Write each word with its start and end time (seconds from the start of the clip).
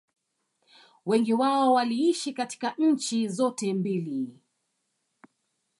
wengi 1.05 1.33
wao 1.33 1.73
waliishi 1.73 2.33
katika 2.33 2.75
nchi 2.77 3.27
zote 3.27 3.73
mbili 3.73 4.39